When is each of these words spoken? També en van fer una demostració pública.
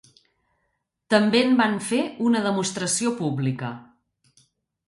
També 1.15 1.41
en 1.49 1.53
van 1.59 1.77
fer 1.89 1.99
una 2.31 2.41
demostració 2.49 3.15
pública. 3.23 3.71